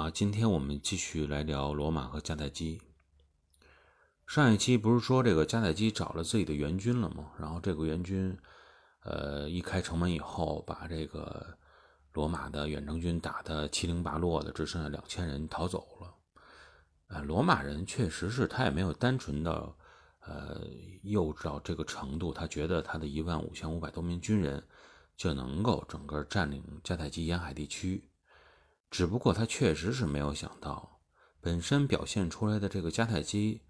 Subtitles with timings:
[0.00, 2.80] 啊，今天我们继续来聊罗马和迦太基。
[4.26, 7.32] 上一期不是说这个迦太基找了自己的援军了吗？
[7.38, 8.34] 然后这个援军，
[9.02, 11.54] 呃，一开城门以后，把这个
[12.14, 16.14] 罗马的远征军打得七零八落的，只剩下两千人逃走了。
[17.08, 19.74] 呃，罗马人确实是他也没有单纯的，
[20.20, 20.62] 呃，
[21.02, 24.66] 幼稚到这个程度，他觉得他的一万五千五百多名军人
[25.14, 28.09] 就能够整个占领迦太基沿海地区。
[28.90, 31.00] 只不过他确实是没有想到，
[31.40, 33.62] 本身表现出来的这个迦太基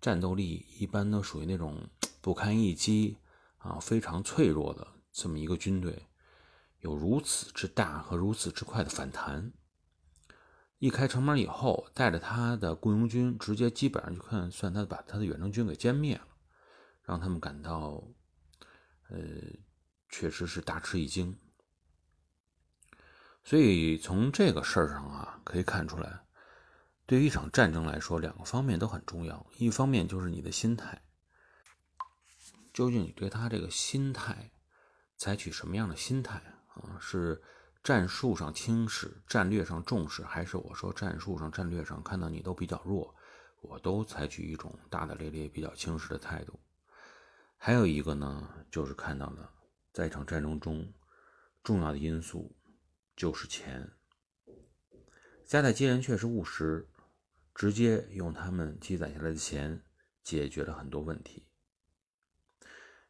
[0.00, 1.88] 战斗力一般都属于那种
[2.20, 3.16] 不堪一击
[3.58, 6.06] 啊，非常脆弱的这么一个军队，
[6.80, 9.52] 有如此之大和如此之快的反弹。
[10.78, 16.28] 一开城门以后，带着他的雇佣军，直接基本上就看算他把他的远征军给歼灭了，
[17.02, 18.06] 让他们感到，
[19.08, 19.18] 呃，
[20.10, 21.34] 确实是大吃一惊。
[23.46, 26.24] 所以从这个事儿上啊，可以看出来，
[27.06, 29.46] 对于一场战争来说，两个方面都很重要。
[29.56, 31.00] 一方面就是你的心态，
[32.74, 34.50] 究竟你对他这个心态
[35.16, 36.42] 采取什么样的心态
[36.74, 36.98] 啊？
[36.98, 37.40] 是
[37.84, 43.14] 战术上轻视、战略上重视，还是我说战术上、战略上看到你都比较弱，
[43.60, 46.58] 我都采取一种大大咧咧、比较轻视的态度？
[47.56, 49.48] 还有一个呢，就是看到了
[49.92, 50.92] 在一场战争中
[51.62, 52.52] 重要的因素。
[53.16, 53.90] 就是钱。
[55.46, 56.86] 迦太基人确实务实，
[57.54, 59.82] 直接用他们积攒下来的钱
[60.22, 61.46] 解决了很多问题。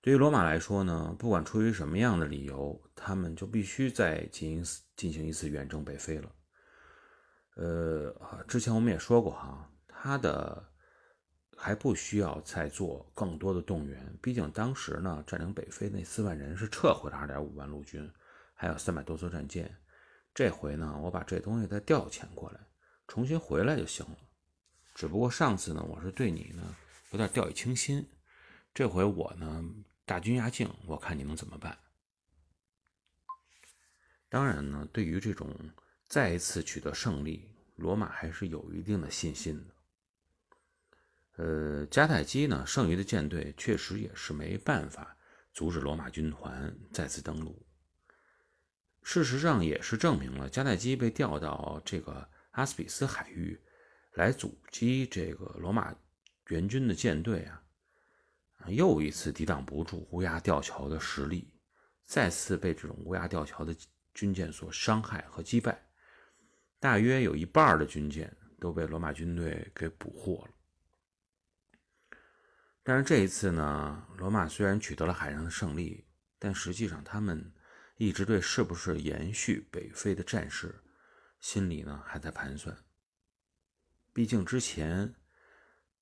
[0.00, 6.34] 对于罗马来说呢，不管出于什么样的理由，他们就必须再进行进行一次远征北非了。
[7.54, 10.72] 呃，之前我们也说过哈，他的
[11.56, 18.10] 还不需要再做更多的动员，毕竟当时呢，占领北非那四万人是撤回了二点五万陆军，
[18.54, 19.72] 还有三百多艘战舰。
[20.34, 22.60] 这回呢，我把这东西再调遣过来，
[23.06, 24.16] 重新回来就行了。
[24.94, 26.74] 只不过上次呢，我是对你呢
[27.10, 28.08] 有点掉以轻心，
[28.72, 29.64] 这回我呢
[30.04, 31.78] 大军压境，我看你能怎么办。
[34.28, 35.54] 当然呢，对于这种
[36.06, 39.74] 再一次取得胜利，罗马还是有一定的信心的。
[41.36, 45.16] 呃，迦太基呢，剩余的舰队确实也是没办法
[45.52, 47.66] 阻止罗马军团再次登陆。
[49.04, 53.60] 事实上，也是证明了迦太基被调到这个阿斯比斯海域
[54.14, 55.92] 来阻击这个罗马
[56.48, 57.62] 援军的舰队啊，
[58.68, 61.52] 又一次抵挡不住乌鸦吊桥的实力，
[62.04, 63.74] 再次被这种乌鸦吊桥的
[64.14, 65.84] 军舰所伤害和击败，
[66.78, 72.18] 大约有一半的军舰都被罗马军队给捕获了。
[72.84, 76.06] 但是这一次呢，罗马虽然取得了海上的胜利，
[76.38, 77.52] 但实际上他们。
[78.02, 80.74] 一直对是不是延续北非的战事，
[81.38, 82.76] 心里呢还在盘算。
[84.12, 85.14] 毕竟之前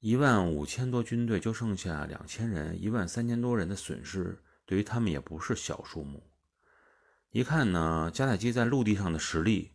[0.00, 6.22] 一万五千多军队就剩下两千人，一万三千多人的损失对于他们也不是小数目。
[7.30, 9.72] 一看呢，迦太基在陆地上的实力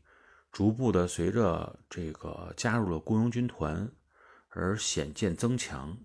[0.52, 3.92] 逐步的随着这个加入了雇佣军团
[4.50, 5.98] 而显见增强，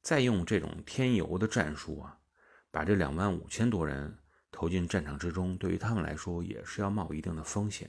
[0.00, 2.18] 再用这种添油的战术啊，
[2.70, 4.16] 把这两万五千多人。
[4.58, 7.88] 投进战场之中，对于他们来说也是要冒一定的风险。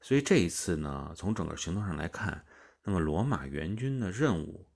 [0.00, 2.44] 所以这一次呢，从整个行动上来看，
[2.82, 4.66] 那么罗马援军的任务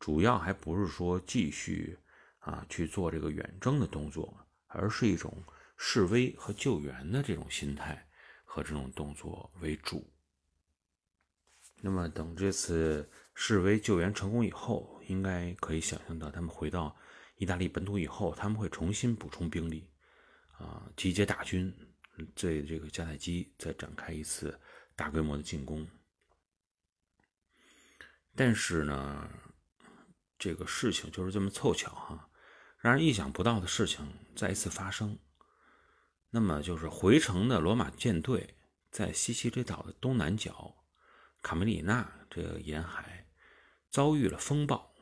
[0.00, 1.96] 主要还不是说继续
[2.40, 5.32] 啊去做这个远征的动作，而是一种
[5.76, 8.04] 示威和救援的这种心态
[8.44, 10.04] 和这种动作为主。
[11.80, 16.96] 那么等这次示威救援成功以后，应该可以想象到他们回到。
[17.36, 19.89] 意大利本土以后，他们会重新补充兵力，
[20.60, 21.74] 啊，集结大军，
[22.34, 24.60] 对这个迦太基再展开一次
[24.94, 25.88] 大规模的进攻。
[28.36, 29.30] 但是呢，
[30.38, 32.30] 这个事情就是这么凑巧哈，
[32.78, 34.06] 让人意想不到的事情
[34.36, 35.18] 再一次发生。
[36.28, 38.56] 那么就是回城的罗马舰队
[38.90, 40.84] 在西西里岛的东南角
[41.42, 43.26] 卡梅里纳这个沿海
[43.88, 44.94] 遭遇了风暴。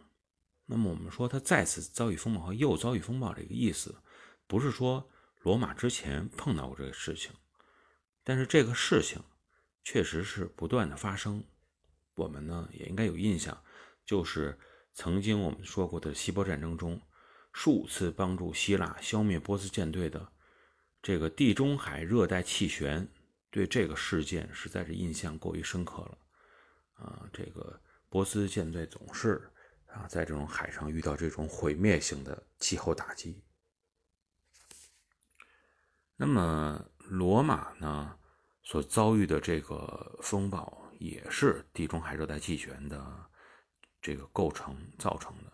[0.66, 4.00] 那么我们说，他再次遭遇风暴和又遭遇风暴这个意思，
[4.46, 7.32] 不是说罗马之前碰到过这个事情，
[8.24, 9.22] 但是这个事情
[9.84, 11.44] 确实是不断的发生。
[12.14, 13.62] 我们呢也应该有印象，
[14.04, 14.58] 就是
[14.92, 17.00] 曾经我们说过的希波战争中，
[17.52, 20.32] 数次帮助希腊消灭波斯舰队的
[21.00, 23.08] 这个地中海热带气旋，
[23.50, 26.18] 对这个事件实在是印象过于深刻了。
[26.94, 29.50] 啊，这个波斯舰队总是。
[29.90, 33.42] 啊，在这种海上遇到这种毁灭性的气候打击，
[36.20, 38.16] 那么罗马呢？
[38.64, 43.02] 所遭遇的这个风暴，也是地中海热带气旋的
[44.02, 45.52] 这个构成造成的。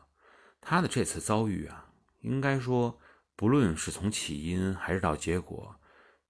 [0.61, 1.88] 他的这次遭遇啊，
[2.22, 2.99] 应该说，
[3.37, 5.78] 不论是从起因还是到结果，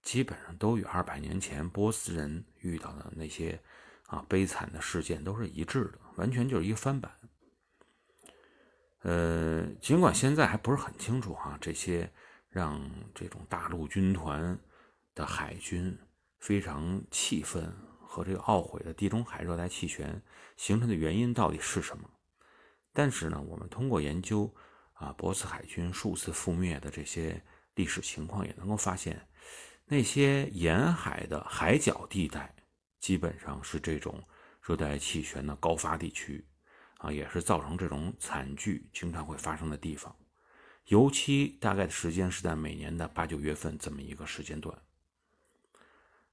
[0.03, 3.59] 基本上都与二百年前波斯人遇到的那些
[4.07, 7.11] 啊悲惨的事件都是一致的，完全就是一个翻版。
[8.99, 12.11] 呃，尽管现在还不是很清楚哈，这些
[12.55, 12.81] 让
[13.13, 14.57] 这种大陆军团
[15.13, 15.93] 的海军。
[16.37, 20.21] 非常气愤和这个懊悔的地中海热带气旋
[20.57, 22.07] 形成的原因到底是什么？
[22.93, 24.53] 但是呢，我们通过研究
[24.93, 27.41] 啊波斯海军数次覆灭的这些
[27.73, 29.27] 历史情况，也能够发现，
[29.85, 32.53] 那些沿海的海角地带
[32.99, 34.23] 基本上是这种
[34.61, 36.45] 热带气旋的高发地区
[36.99, 40.15] 啊，也是造成这种惨剧经常会发生的地方。
[40.85, 44.77] 尤其大概的时间是在每年的八九月份这么一个时间段。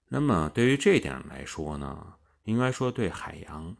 [0.08, 2.14] 那么对于这一点来说呢，
[2.44, 3.74] 应该说对海洋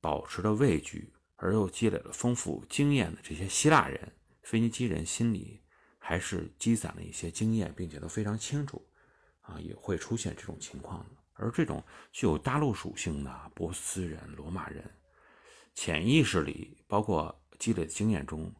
[0.00, 4.12] 保持着畏惧而又积累了丰富经验的这些希腊人、
[4.42, 5.62] 腓尼基人心里
[5.98, 8.82] 还是积攒了一些经验，并且都非常清楚
[9.42, 11.16] 啊，也会出现这种情况的。
[11.34, 14.82] 而这种具有大陆属性的波斯人、罗马人，
[15.74, 18.50] 潜意识里包括积累的经验中，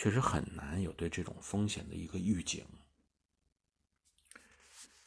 [0.00, 2.64] 确实很难有对这种风险的一个预警。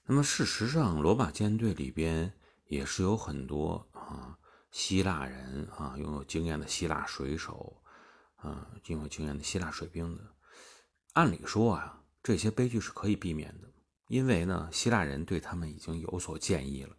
[0.04, 2.34] 那么事实上，罗马舰队里边
[2.66, 4.38] 也是有很多啊
[4.70, 7.82] 希腊人啊，拥有经验的希腊水手，
[8.36, 10.36] 啊，拥有经验的希腊水兵的。
[11.14, 13.72] 按理说啊，这些悲剧是可以避免的，
[14.08, 16.98] 因为呢，希腊人对他们已经有所建议了，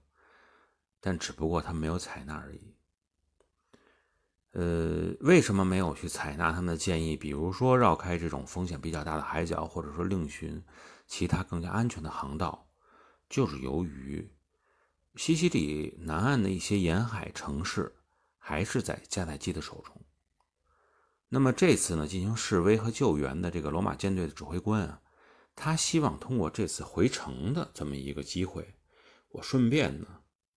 [0.99, 2.75] 但只不过他没有采纳而已。
[4.53, 7.17] 呃，为什么没有去采纳他们的建议？
[7.17, 10.63] 比如说绕开这种风险比较大的海角，或者说另寻
[11.07, 12.69] 其他更加安全的航道？
[13.31, 14.31] 就是由于
[15.15, 17.95] 西西里南岸的一些沿海城市
[18.39, 19.97] 还是在迦太基的手中。
[21.31, 25.01] 那么这次呢，进行示威和救援的这个罗马舰队的指挥官啊，
[25.57, 28.75] 他希望通过这次回城的这么一个机会，
[29.31, 30.07] 我顺便呢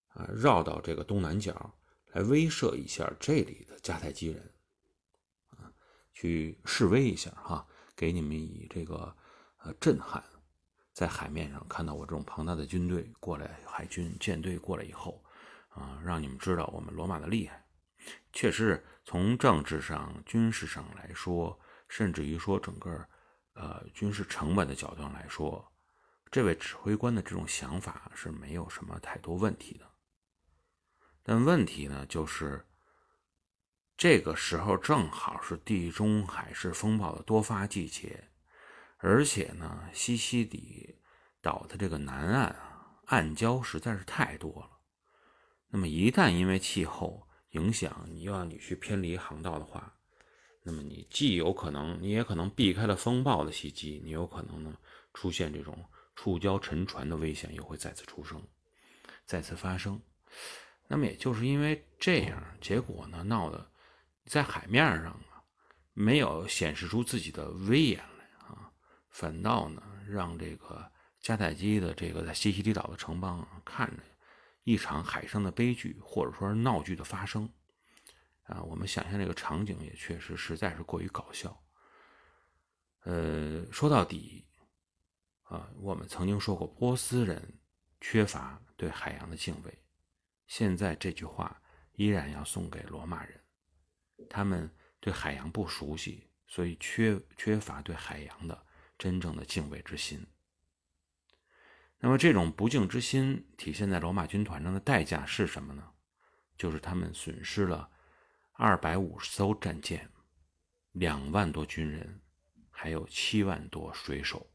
[0.09, 1.73] 啊绕到这个东南角
[2.15, 4.49] 来威慑一下这里的迦太基人
[5.49, 5.67] 啊，
[6.13, 9.13] 去示威一下哈，给你们以这个
[9.57, 10.23] 呃震撼。
[10.93, 15.21] 在海面上看到我这种庞大的军队过来，海军舰队过来以后，
[15.67, 17.65] 啊，让你们知道我们罗马的厉害。
[18.31, 21.59] 确实，从政治上、军事上来说，
[21.89, 23.05] 甚至于说整个
[23.55, 25.69] 呃军事成本的角度上来说，
[26.31, 29.91] 这位指挥官的这种想法是没有什么太多问题的。
[31.27, 32.63] 但问题呢，就是
[33.97, 38.29] 这个时候正好是地中海式风暴的多发季节。
[38.97, 40.99] 而且呢，西西里
[41.41, 44.69] 岛的这个南岸啊，暗礁实在是太多了。
[45.69, 49.97] 那么一旦因为气候影响，你又要你去偏离航道的话，
[50.61, 54.77] 那么你既有可能，你也可能避开了风暴的袭击，你有可能呢
[55.13, 55.83] 出现这种
[56.15, 58.41] 触礁沉船的危险，又会再次出生，
[59.25, 59.99] 再次发生。
[60.87, 63.71] 那么也就是因为这样，结果呢闹得
[64.25, 65.43] 在海面上啊，
[65.93, 68.71] 没有显示出自己的威严来啊。
[69.09, 70.91] 反倒呢，让这个
[71.21, 74.03] 迦太基的这个在西西里岛的城邦看着
[74.63, 77.49] 一场海上的悲剧或者说是闹剧的发生
[78.43, 81.59] 啊，我们想象这个场景也确实实在是过于搞笑。
[83.01, 84.45] 呃，说到底
[85.43, 87.59] 啊，我们曾经说过波斯人
[88.01, 89.84] 缺乏对海洋的敬畏，
[90.47, 91.61] 现在这句话
[91.93, 93.39] 依然要送给罗马人，
[94.29, 98.65] 他们对海洋不熟悉，所以缺缺乏对海洋的。
[98.97, 100.25] 真正的敬畏之心。
[101.99, 105.91] 那么，这种不敬之心体现在罗马军团上的代价是什么呢？
[106.57, 107.89] 就是他们损失了
[108.53, 110.09] 二百五十艘战舰、
[110.93, 112.21] 两万多军人，
[112.69, 114.49] 还有七万多水手。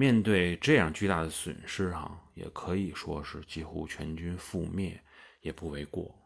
[0.00, 4.98] 面对这样巨大的损失，哈，也可以说是几乎全军覆灭
[5.42, 6.18] 也不为过。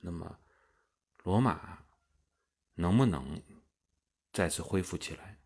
[0.00, 0.36] 那么，
[1.22, 1.78] 罗马
[2.74, 3.40] 能不能？
[4.32, 5.38] 再次恢复起来，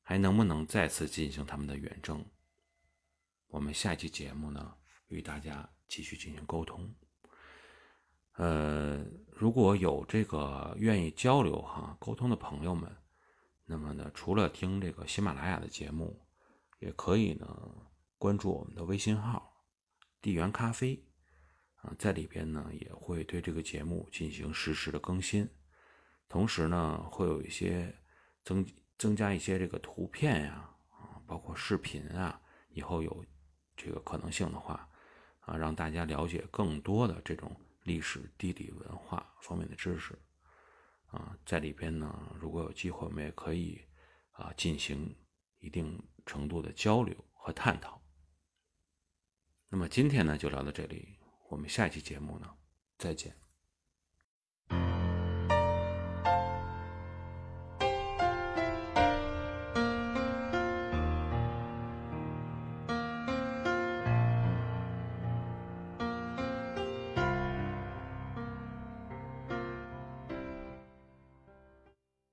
[0.00, 2.24] 还能不能再次进行他们的远征？
[3.48, 4.74] 我们下期节目呢，
[5.08, 6.90] 与大家继续进行沟通。
[8.36, 12.90] 呃，如果有这个愿意交流哈沟通的朋友们，
[13.66, 16.18] 那么呢，除了听这个喜马拉雅的节目，
[16.78, 17.46] 也可以呢
[18.16, 19.64] 关注我们的微信号
[20.20, 21.04] “地缘咖啡”
[21.82, 25.48] 啊，在里边呢也会对这个节目进行实时的更新。
[26.28, 27.94] 同时呢，会有一些
[28.44, 28.66] 增
[28.98, 33.24] 增加一些这个图片呀，啊，包括视频啊，以后有
[33.74, 34.86] 这个可能性的话，
[35.40, 40.18] 啊，让大家了解更多的这种历史、地理、文化方面的知识，
[41.06, 43.80] 啊，在里边呢，如果有机会，我们也可以
[44.32, 45.16] 啊进行
[45.60, 48.00] 一定程度的交流和探讨。
[49.68, 52.54] 那么今天呢，就聊到这里，我们下期节目呢，
[52.96, 53.47] 再见。